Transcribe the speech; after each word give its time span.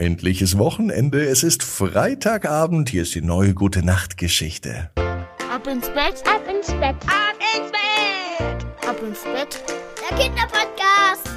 Endliches 0.00 0.56
Wochenende, 0.56 1.26
es 1.26 1.42
ist 1.42 1.62
Freitagabend, 1.62 2.88
hier 2.88 3.02
ist 3.02 3.14
die 3.14 3.20
neue 3.20 3.52
gute 3.52 3.84
Nachtgeschichte. 3.84 4.88
Ab 4.96 5.66
ins 5.66 5.88
Bett, 5.88 6.24
ab 6.24 6.40
ins 6.48 6.68
Bett, 6.68 6.96
ab 7.06 7.36
ins 7.54 7.70
Bett, 7.70 8.64
ab 8.88 8.96
ins 9.06 9.22
Bett. 9.24 9.62
Der 10.00 10.16
Kinderpodcast. 10.16 11.28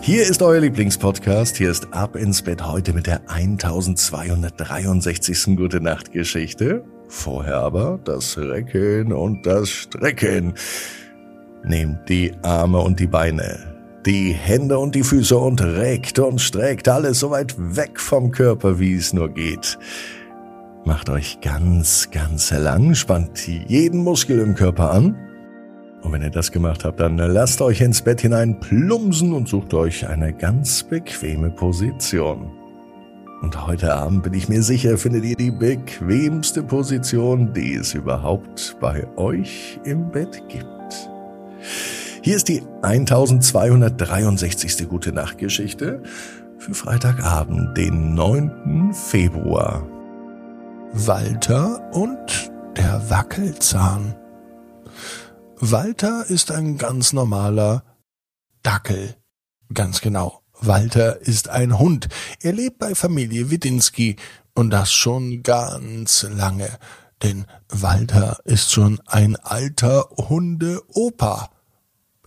Hier 0.00 0.24
ist 0.24 0.42
euer 0.42 0.58
Lieblingspodcast, 0.58 1.56
hier 1.56 1.70
ist 1.70 1.86
Ab 1.92 2.16
ins 2.16 2.42
Bett 2.42 2.66
heute 2.66 2.92
mit 2.92 3.06
der 3.06 3.30
1263. 3.30 5.56
gute 5.56 5.80
Nachtgeschichte. 5.80 6.82
Vorher 7.06 7.58
aber 7.58 8.00
das 8.04 8.36
Recken 8.36 9.12
und 9.12 9.46
das 9.46 9.70
Strecken. 9.70 10.54
Nehmt 11.62 12.08
die 12.08 12.32
Arme 12.42 12.80
und 12.80 12.98
die 12.98 13.06
Beine 13.06 13.77
die 14.06 14.32
Hände 14.32 14.78
und 14.78 14.94
die 14.94 15.02
Füße 15.02 15.36
und 15.36 15.60
reckt 15.62 16.18
und 16.18 16.40
streckt 16.40 16.88
alles 16.88 17.20
so 17.20 17.30
weit 17.30 17.54
weg 17.58 18.00
vom 18.00 18.30
Körper, 18.30 18.78
wie 18.78 18.94
es 18.94 19.12
nur 19.12 19.28
geht. 19.28 19.78
Macht 20.84 21.10
euch 21.10 21.40
ganz, 21.40 22.10
ganz 22.10 22.50
lang, 22.50 22.94
spannt 22.94 23.46
jeden 23.46 24.02
Muskel 24.02 24.38
im 24.40 24.54
Körper 24.54 24.92
an. 24.92 25.16
Und 26.02 26.12
wenn 26.12 26.22
ihr 26.22 26.30
das 26.30 26.52
gemacht 26.52 26.84
habt, 26.84 27.00
dann 27.00 27.16
lasst 27.18 27.60
euch 27.60 27.80
ins 27.80 28.00
Bett 28.00 28.20
hinein 28.20 28.58
plumsen 28.60 29.32
und 29.32 29.48
sucht 29.48 29.74
euch 29.74 30.08
eine 30.08 30.32
ganz 30.32 30.82
bequeme 30.84 31.50
Position. 31.50 32.52
Und 33.42 33.66
heute 33.66 33.94
Abend 33.94 34.22
bin 34.22 34.34
ich 34.34 34.48
mir 34.48 34.62
sicher, 34.62 34.96
findet 34.98 35.24
ihr 35.24 35.36
die 35.36 35.50
bequemste 35.50 36.62
Position, 36.62 37.52
die 37.52 37.74
es 37.74 37.94
überhaupt 37.94 38.76
bei 38.80 39.06
euch 39.16 39.78
im 39.84 40.10
Bett 40.10 40.42
gibt. 40.48 40.77
Hier 42.28 42.36
ist 42.36 42.48
die 42.48 42.62
1263. 42.82 44.86
Gute 44.86 45.12
Nacht 45.12 45.38
Geschichte 45.38 46.02
für 46.58 46.74
Freitagabend, 46.74 47.74
den 47.74 48.12
9. 48.12 48.92
Februar. 48.92 49.88
Walter 50.92 51.90
und 51.94 52.50
der 52.76 53.08
Wackelzahn. 53.08 54.14
Walter 55.56 56.26
ist 56.28 56.50
ein 56.50 56.76
ganz 56.76 57.14
normaler 57.14 57.82
Dackel. 58.62 59.16
Ganz 59.72 60.02
genau. 60.02 60.42
Walter 60.60 61.22
ist 61.22 61.48
ein 61.48 61.78
Hund. 61.78 62.08
Er 62.42 62.52
lebt 62.52 62.78
bei 62.78 62.94
Familie 62.94 63.50
Widinski 63.50 64.16
und 64.54 64.68
das 64.68 64.92
schon 64.92 65.42
ganz 65.42 66.24
lange. 66.24 66.68
Denn 67.22 67.46
Walter 67.70 68.38
ist 68.44 68.70
schon 68.70 69.00
ein 69.06 69.36
alter 69.36 70.10
Hundeopa. 70.10 71.48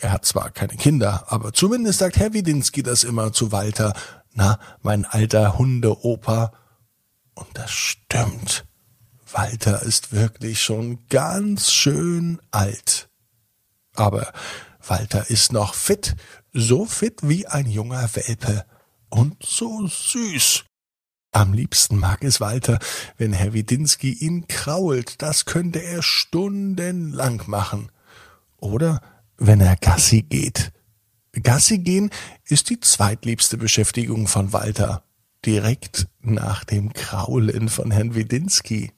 Er 0.02 0.12
hat 0.12 0.26
zwar 0.26 0.50
keine 0.50 0.76
Kinder, 0.78 1.26
aber 1.28 1.54
zumindest 1.54 2.00
sagt 2.00 2.18
Herr 2.18 2.34
Widinski 2.34 2.82
das 2.82 3.04
immer 3.04 3.34
zu 3.34 3.52
Walter. 3.52 3.94
Na, 4.34 4.58
mein 4.82 5.06
alter 5.06 5.60
Hundeopa. 5.60 6.54
Und 7.36 7.48
das 7.54 7.70
stimmt. 7.70 8.66
Walter 9.32 9.84
ist 9.84 10.12
wirklich 10.12 10.62
schon 10.64 11.08
ganz 11.08 11.72
schön 11.72 12.42
alt. 12.50 13.10
Aber 13.94 14.34
Walter 14.86 15.30
ist 15.30 15.54
noch 15.54 15.76
fit, 15.76 16.16
so 16.52 16.86
fit 16.86 17.20
wie 17.22 17.46
ein 17.46 17.68
junger 17.68 18.10
Welpe 18.16 18.66
und 19.10 19.38
so 19.44 19.86
süß. 19.86 20.64
Am 21.32 21.54
liebsten 21.54 22.00
mag 22.00 22.24
es 22.24 22.42
Walter, 22.42 22.80
wenn 23.18 23.34
Herr 23.34 23.54
Widinski 23.54 24.14
ihn 24.14 24.48
krault, 24.48 25.22
das 25.22 25.46
könnte 25.46 25.80
er 25.80 26.02
stundenlang 26.02 27.44
machen. 27.46 27.92
Oder 28.58 29.00
wenn 29.42 29.60
er 29.60 29.76
Gassi 29.76 30.22
geht. 30.22 30.72
Gassi 31.34 31.80
gehen 31.80 32.12
ist 32.46 32.70
die 32.70 32.80
zweitliebste 32.80 33.58
Beschäftigung 33.58 34.28
von 34.28 34.54
Walter, 34.54 35.04
direkt 35.46 36.08
nach 36.22 36.64
dem 36.64 36.94
Kraulen 36.94 37.68
von 37.68 37.90
Herrn 37.90 38.14
Widinski. 38.14 38.92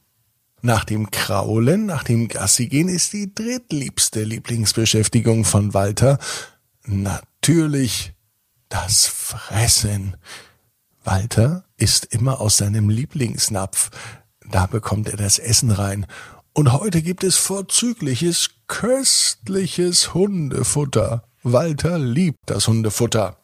Nach 0.61 0.83
dem 0.83 1.11
Kraulen, 1.11 1.85
nach 1.85 2.03
dem 2.03 2.27
Gassi 2.27 2.67
gehen 2.67 2.89
ist 2.89 3.13
die 3.13 3.33
drittliebste 3.33 4.23
Lieblingsbeschäftigung 4.23 5.45
von 5.45 5.73
Walter 5.73 6.19
natürlich 6.85 8.13
das 8.67 9.05
Fressen. 9.07 10.17
Walter 11.03 11.65
isst 11.77 12.05
immer 12.05 12.41
aus 12.41 12.57
seinem 12.57 12.89
Lieblingsnapf. 12.89 13.91
Da 14.49 14.65
bekommt 14.65 15.07
er 15.09 15.17
das 15.17 15.39
Essen 15.39 15.71
rein 15.71 16.05
und 16.53 16.71
heute 16.71 17.01
gibt 17.01 17.23
es 17.23 17.35
vorzügliches, 17.35 18.51
köstliches 18.67 20.13
Hundefutter. 20.13 21.23
Walter 21.41 21.97
liebt 21.97 22.39
das 22.45 22.67
Hundefutter. 22.67 23.37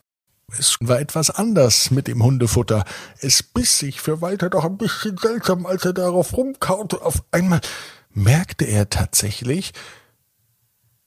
Es 0.58 0.78
war 0.80 1.00
etwas 1.00 1.30
anders 1.30 1.92
mit 1.92 2.08
dem 2.08 2.24
Hundefutter. 2.24 2.86
Es 3.19 3.44
biss 3.44 3.80
sich 3.80 4.02
für 4.02 4.22
Walter 4.22 4.50
doch 4.50 4.64
ein 4.64 4.78
bisschen 4.78 5.18
seltsam, 5.18 5.66
als 5.66 5.86
er 5.86 5.94
darauf 5.94 6.36
rumkaute. 6.36 7.02
Auf 7.02 7.24
einmal 7.31 7.62
merkte 8.12 8.66
er 8.66 8.90
tatsächlich, 8.90 9.74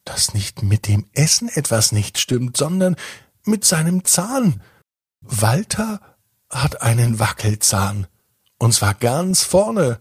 dass 0.04 0.34
nicht 0.34 0.62
mit 0.62 0.88
dem 0.88 1.06
Essen 1.12 1.48
etwas 1.48 1.92
nicht 1.92 2.18
stimmt, 2.18 2.56
sondern 2.56 2.96
mit 3.44 3.64
seinem 3.64 4.04
Zahn. 4.04 4.62
Walter 5.20 6.00
hat 6.50 6.82
einen 6.82 7.18
Wackelzahn. 7.18 8.06
Und 8.58 8.74
zwar 8.74 8.94
ganz 8.94 9.42
vorne. 9.42 9.98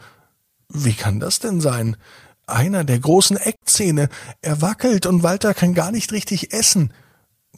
Wie 0.73 0.93
kann 0.93 1.19
das 1.19 1.39
denn 1.39 1.61
sein? 1.61 1.97
Einer 2.47 2.83
der 2.83 2.99
großen 2.99 3.37
Eckzähne. 3.37 4.09
Er 4.41 4.61
wackelt 4.61 5.05
und 5.05 5.23
Walter 5.23 5.53
kann 5.53 5.73
gar 5.73 5.91
nicht 5.91 6.11
richtig 6.11 6.53
essen. 6.53 6.93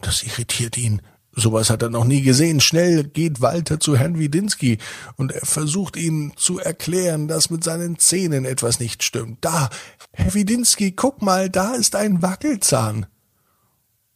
Das 0.02 0.24
irritiert 0.24 0.78
ihn. 0.78 1.02
Sowas 1.36 1.72
hat 1.72 1.82
er 1.82 1.90
noch 1.90 2.06
nie 2.06 2.22
gesehen. 2.22 2.60
Schnell 2.60 3.04
geht 3.04 3.42
Walter 3.42 3.80
zu 3.80 3.98
Herrn 3.98 4.20
Widinski 4.20 4.78
und 5.16 5.32
er 5.32 5.46
versucht 5.46 5.96
ihn 5.96 6.34
zu 6.36 6.60
erklären, 6.60 7.28
dass 7.28 7.50
mit 7.50 7.64
seinen 7.64 7.98
Zähnen 7.98 8.46
etwas 8.46 8.80
nicht 8.80 9.02
stimmt. 9.02 9.40
Da, 9.42 9.70
Herr 10.12 10.34
Widinski, 10.36 10.92
guck 10.92 11.24
mal, 11.24 11.50
da 11.50 11.74
ist 11.74 11.96
ein 11.96 12.22
Wackelzahn. 12.22 13.08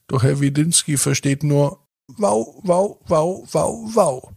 Doch 0.07 0.22
Herr 0.22 0.40
Widinski 0.40 0.97
versteht 0.97 1.44
nur 1.44 1.88
Wow, 2.16 2.62
wow, 2.63 2.97
wow, 3.07 3.44
wow, 3.52 3.96
wow. 3.96 4.37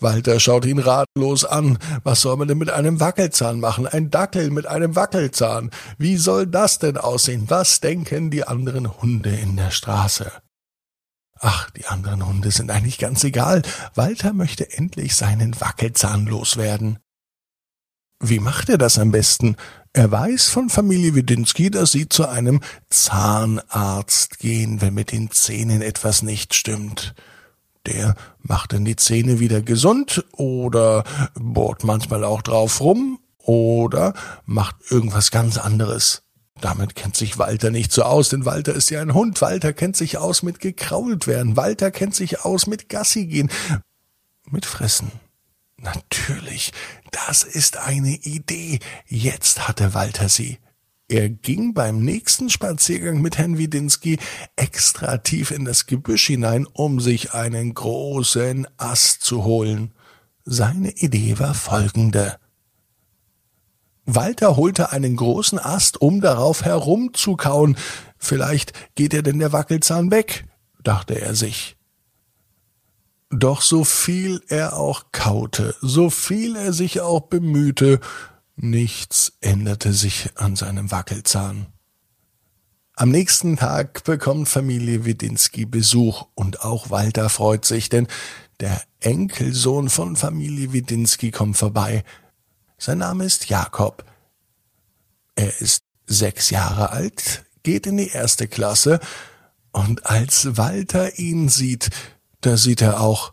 Walter 0.00 0.40
schaut 0.40 0.64
ihn 0.64 0.78
ratlos 0.78 1.44
an. 1.44 1.78
Was 2.02 2.20
soll 2.20 2.36
man 2.36 2.48
denn 2.48 2.58
mit 2.58 2.70
einem 2.70 3.00
Wackelzahn 3.00 3.60
machen? 3.60 3.86
Ein 3.86 4.10
Dackel 4.10 4.50
mit 4.50 4.66
einem 4.66 4.96
Wackelzahn. 4.96 5.70
Wie 5.98 6.16
soll 6.16 6.46
das 6.46 6.78
denn 6.78 6.96
aussehen? 6.96 7.44
Was 7.48 7.80
denken 7.80 8.30
die 8.30 8.46
anderen 8.46 9.00
Hunde 9.00 9.30
in 9.30 9.56
der 9.56 9.70
Straße? 9.70 10.30
Ach, 11.40 11.70
die 11.70 11.86
anderen 11.86 12.26
Hunde 12.26 12.50
sind 12.50 12.70
eigentlich 12.70 12.98
ganz 12.98 13.22
egal. 13.24 13.62
Walter 13.94 14.32
möchte 14.32 14.72
endlich 14.72 15.14
seinen 15.14 15.60
Wackelzahn 15.60 16.26
loswerden. 16.26 16.98
Wie 18.20 18.38
macht 18.38 18.70
er 18.70 18.78
das 18.78 18.98
am 18.98 19.10
besten? 19.10 19.56
Er 19.92 20.10
weiß 20.10 20.48
von 20.48 20.70
Familie 20.70 21.14
Widinski, 21.14 21.70
dass 21.70 21.92
sie 21.92 22.08
zu 22.08 22.26
einem 22.26 22.60
Zahnarzt 22.88 24.38
gehen, 24.38 24.80
wenn 24.80 24.94
mit 24.94 25.12
den 25.12 25.30
Zähnen 25.30 25.82
etwas 25.82 26.22
nicht 26.22 26.54
stimmt. 26.54 27.14
Der 27.86 28.14
macht 28.40 28.72
dann 28.72 28.84
die 28.84 28.96
Zähne 28.96 29.40
wieder 29.40 29.60
gesund 29.60 30.24
oder 30.32 31.04
bohrt 31.34 31.84
manchmal 31.84 32.24
auch 32.24 32.42
drauf 32.42 32.80
rum 32.80 33.18
oder 33.38 34.14
macht 34.46 34.76
irgendwas 34.90 35.30
ganz 35.30 35.58
anderes. 35.58 36.22
Damit 36.60 36.94
kennt 36.94 37.16
sich 37.16 37.38
Walter 37.38 37.70
nicht 37.70 37.92
so 37.92 38.04
aus, 38.04 38.30
denn 38.30 38.46
Walter 38.46 38.72
ist 38.72 38.90
ja 38.90 39.02
ein 39.02 39.12
Hund. 39.12 39.42
Walter 39.42 39.72
kennt 39.72 39.96
sich 39.96 40.18
aus 40.18 40.42
mit 40.42 40.60
gekrault 40.60 41.26
werden. 41.26 41.56
Walter 41.56 41.90
kennt 41.90 42.14
sich 42.14 42.44
aus 42.44 42.66
mit 42.66 42.88
Gassi 42.88 43.26
gehen. 43.26 43.50
Mit 44.50 44.64
Fressen. 44.64 45.10
Natürlich. 45.76 46.72
Das 47.10 47.42
ist 47.42 47.76
eine 47.76 48.14
Idee. 48.14 48.78
Jetzt 49.06 49.68
hatte 49.68 49.94
Walter 49.94 50.28
sie. 50.28 50.58
Er 51.14 51.28
ging 51.28 51.74
beim 51.74 52.00
nächsten 52.00 52.50
Spaziergang 52.50 53.22
mit 53.22 53.38
Herrn 53.38 53.56
Widinski 53.56 54.18
extra 54.56 55.18
tief 55.18 55.52
in 55.52 55.64
das 55.64 55.86
Gebüsch 55.86 56.26
hinein, 56.26 56.66
um 56.66 56.98
sich 56.98 57.34
einen 57.34 57.72
großen 57.72 58.66
Ast 58.78 59.22
zu 59.22 59.44
holen. 59.44 59.94
Seine 60.44 60.90
Idee 60.90 61.38
war 61.38 61.54
folgende. 61.54 62.36
Walter 64.04 64.56
holte 64.56 64.90
einen 64.90 65.14
großen 65.14 65.60
Ast, 65.60 66.00
um 66.00 66.20
darauf 66.20 66.64
herumzukauen. 66.64 67.76
Vielleicht 68.18 68.72
geht 68.96 69.14
er 69.14 69.22
denn 69.22 69.38
der 69.38 69.52
Wackelzahn 69.52 70.10
weg, 70.10 70.46
dachte 70.82 71.20
er 71.20 71.36
sich. 71.36 71.76
Doch 73.30 73.62
so 73.62 73.84
viel 73.84 74.42
er 74.48 74.76
auch 74.76 75.04
kaute, 75.12 75.76
so 75.80 76.10
viel 76.10 76.56
er 76.56 76.72
sich 76.72 77.02
auch 77.02 77.20
bemühte, 77.20 78.00
Nichts 78.56 79.32
änderte 79.40 79.92
sich 79.92 80.30
an 80.36 80.56
seinem 80.56 80.90
Wackelzahn. 80.90 81.66
Am 82.96 83.10
nächsten 83.10 83.56
Tag 83.56 84.04
bekommt 84.04 84.48
Familie 84.48 85.04
Widinski 85.04 85.66
Besuch 85.66 86.26
und 86.34 86.60
auch 86.60 86.90
Walter 86.90 87.28
freut 87.28 87.64
sich, 87.64 87.88
denn 87.88 88.06
der 88.60 88.80
Enkelsohn 89.00 89.90
von 89.90 90.14
Familie 90.14 90.72
Widinski 90.72 91.32
kommt 91.32 91.56
vorbei. 91.56 92.04
Sein 92.78 92.98
Name 92.98 93.24
ist 93.24 93.48
Jakob. 93.48 94.04
Er 95.34 95.60
ist 95.60 95.82
sechs 96.06 96.50
Jahre 96.50 96.90
alt, 96.90 97.44
geht 97.64 97.86
in 97.88 97.96
die 97.96 98.10
erste 98.10 98.46
Klasse 98.46 99.00
und 99.72 100.06
als 100.06 100.56
Walter 100.56 101.18
ihn 101.18 101.48
sieht, 101.48 101.90
da 102.42 102.56
sieht 102.56 102.80
er 102.80 103.00
auch, 103.00 103.32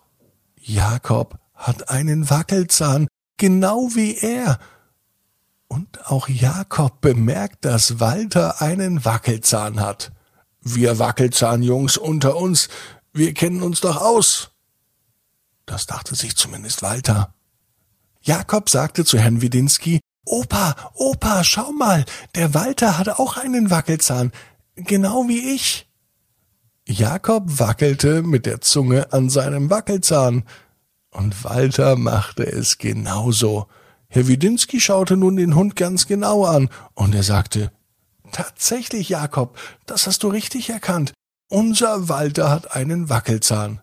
Jakob 0.56 1.38
hat 1.54 1.90
einen 1.90 2.32
Wackelzahn, 2.32 3.08
genau 3.38 3.90
wie 3.94 4.18
er. 4.18 4.60
Und 5.72 6.12
auch 6.12 6.28
Jakob 6.28 7.00
bemerkt, 7.00 7.64
dass 7.64 8.02
Walter 8.02 8.62
einen 8.62 9.06
Wackelzahn 9.06 9.80
hat. 9.80 10.12
Wir 10.60 11.00
Wackelzahnjungs 11.00 11.96
unter 11.96 12.36
uns, 12.36 12.68
wir 13.14 13.34
kennen 13.34 13.62
uns 13.64 13.80
doch 13.80 14.02
aus. 14.02 14.52
Das 15.66 15.86
dachte 15.86 16.14
sich 16.14 16.36
zumindest 16.36 16.82
Walter. 16.82 17.34
Jakob 18.22 18.70
sagte 18.70 19.06
zu 19.06 19.18
Herrn 19.18 19.42
Widinski, 19.42 20.02
Opa, 20.26 20.76
Opa, 20.94 21.46
schau 21.46 21.72
mal, 21.72 22.04
der 22.36 22.54
Walter 22.54 22.98
hat 22.98 23.08
auch 23.08 23.38
einen 23.38 23.70
Wackelzahn, 23.70 24.34
genau 24.76 25.30
wie 25.30 25.56
ich. 25.56 25.90
Jakob 26.86 27.60
wackelte 27.60 28.24
mit 28.24 28.46
der 28.46 28.60
Zunge 28.60 29.14
an 29.14 29.30
seinem 29.30 29.70
Wackelzahn, 29.70 30.44
und 31.12 31.46
Walter 31.46 31.96
machte 31.96 32.44
es 32.44 32.78
genauso. 32.78 33.70
Herr 34.14 34.28
Widinski 34.28 34.82
schaute 34.82 35.16
nun 35.16 35.38
den 35.38 35.56
Hund 35.56 35.78
ganz 35.78 36.06
genau 36.06 36.44
an, 36.44 36.70
und 36.96 37.16
er 37.16 37.24
sagte, 37.24 37.72
Tatsächlich, 38.34 39.08
Jakob, 39.08 39.58
das 39.86 40.06
hast 40.06 40.24
du 40.24 40.28
richtig 40.28 40.70
erkannt. 40.70 41.14
Unser 41.50 42.10
Walter 42.10 42.50
hat 42.50 42.76
einen 42.76 43.10
Wackelzahn. 43.10 43.80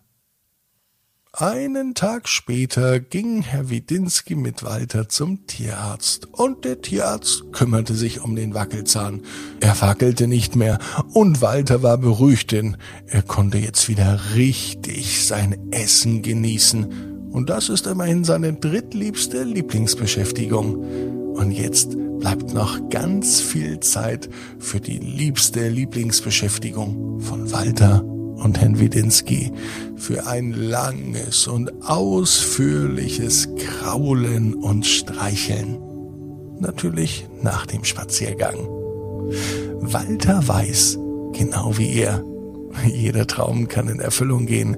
Einen 1.33 1.95
Tag 1.95 2.27
später 2.27 2.99
ging 2.99 3.41
Herr 3.41 3.71
Widinski 3.71 4.35
mit 4.35 4.61
Walter 4.63 5.09
zum 5.09 5.47
Tierarzt, 5.47 6.27
und 6.31 6.63
der 6.63 6.81
Tierarzt 6.81 7.51
kümmerte 7.51 7.95
sich 7.95 8.21
um 8.21 8.35
den 8.35 8.53
Wackelzahn. 8.53 9.23
Er 9.61 9.81
wackelte 9.81 10.27
nicht 10.27 10.55
mehr, 10.55 10.77
und 11.11 11.41
Walter 11.41 11.81
war 11.81 11.97
beruhigt, 11.97 12.51
denn 12.51 12.77
er 13.07 13.23
konnte 13.23 13.57
jetzt 13.57 13.89
wieder 13.89 14.19
richtig 14.35 15.25
sein 15.25 15.71
Essen 15.71 16.21
genießen. 16.21 17.08
Und 17.31 17.49
das 17.49 17.69
ist 17.69 17.87
immerhin 17.87 18.23
seine 18.23 18.53
drittliebste 18.53 19.43
Lieblingsbeschäftigung. 19.43 21.35
Und 21.35 21.51
jetzt 21.51 21.95
bleibt 22.19 22.53
noch 22.53 22.89
ganz 22.89 23.39
viel 23.39 23.79
Zeit 23.79 24.29
für 24.59 24.79
die 24.79 24.97
liebste 24.97 25.69
Lieblingsbeschäftigung 25.69 27.19
von 27.21 27.51
Walter 27.51 28.03
und 28.03 28.59
Herrn 28.59 28.79
Widinski 28.79 29.51
für 29.95 30.27
ein 30.27 30.53
langes 30.53 31.47
und 31.47 31.71
ausführliches 31.83 33.49
Kraulen 33.55 34.53
und 34.53 34.85
Streicheln. 34.85 35.77
Natürlich 36.59 37.27
nach 37.41 37.65
dem 37.65 37.83
Spaziergang. 37.83 38.55
Walter 39.79 40.47
weiß, 40.47 40.97
genau 41.33 41.77
wie 41.77 41.93
er, 41.93 42.23
jeder 42.85 43.27
Traum 43.27 43.67
kann 43.67 43.87
in 43.87 43.99
Erfüllung 43.99 44.45
gehen. 44.45 44.77